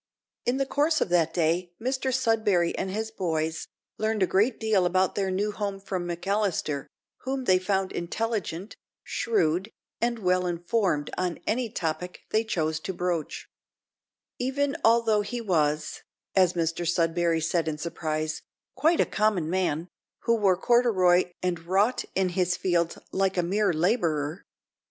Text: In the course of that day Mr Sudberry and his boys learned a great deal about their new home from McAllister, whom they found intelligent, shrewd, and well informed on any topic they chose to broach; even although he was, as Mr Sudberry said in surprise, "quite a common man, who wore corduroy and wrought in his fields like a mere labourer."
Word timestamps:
In 0.47 0.57
the 0.57 0.65
course 0.65 0.99
of 0.99 1.09
that 1.09 1.31
day 1.31 1.73
Mr 1.79 2.11
Sudberry 2.11 2.73
and 2.75 2.89
his 2.89 3.11
boys 3.11 3.67
learned 3.99 4.23
a 4.23 4.25
great 4.25 4.59
deal 4.59 4.87
about 4.87 5.13
their 5.13 5.29
new 5.29 5.51
home 5.51 5.79
from 5.79 6.07
McAllister, 6.07 6.87
whom 7.19 7.43
they 7.43 7.59
found 7.59 7.91
intelligent, 7.91 8.75
shrewd, 9.03 9.69
and 10.01 10.17
well 10.17 10.47
informed 10.47 11.11
on 11.19 11.37
any 11.45 11.69
topic 11.69 12.23
they 12.31 12.43
chose 12.43 12.79
to 12.79 12.93
broach; 12.95 13.47
even 14.39 14.75
although 14.83 15.21
he 15.21 15.39
was, 15.39 16.01
as 16.35 16.53
Mr 16.53 16.87
Sudberry 16.91 17.39
said 17.39 17.67
in 17.67 17.77
surprise, 17.77 18.41
"quite 18.73 18.99
a 18.99 19.05
common 19.05 19.51
man, 19.51 19.87
who 20.21 20.33
wore 20.35 20.57
corduroy 20.57 21.31
and 21.43 21.67
wrought 21.67 22.05
in 22.15 22.29
his 22.29 22.57
fields 22.57 22.97
like 23.11 23.37
a 23.37 23.43
mere 23.43 23.71
labourer." 23.71 24.41